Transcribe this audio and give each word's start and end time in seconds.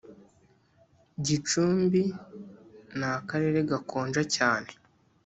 gicumbi 1.25 2.03
ni 2.97 3.05
akarere 3.15 3.59
gakonja 3.69 4.21
cyane 4.35 4.69